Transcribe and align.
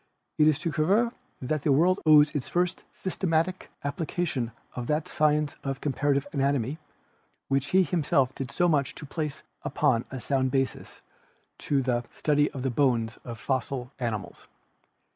It 0.39 0.47
is 0.47 0.57
to 0.57 0.71
Cuvier 0.71 1.11
that 1.43 1.61
the 1.61 1.71
world 1.71 1.99
owes 2.07 2.31
the 2.31 2.41
first 2.41 2.85
systematic 2.91 3.69
application 3.83 4.51
of 4.75 4.87
that 4.87 5.07
science 5.07 5.57
of 5.63 5.79
comparative 5.79 6.25
anatomy, 6.33 6.79
which 7.49 7.67
he 7.67 7.83
himself 7.83 8.33
did 8.33 8.49
so 8.49 8.67
much 8.67 8.95
to 8.95 9.05
place 9.05 9.43
upon 9.61 10.05
a 10.09 10.19
sound 10.19 10.49
basis, 10.49 11.01
to 11.59 11.83
the 11.83 11.97
68 12.01 12.01
GEOLOGY 12.01 12.17
study 12.17 12.49
of 12.49 12.63
the 12.63 12.71
bones 12.71 13.17
of 13.23 13.39
fossil 13.39 13.91
animals. 13.99 14.47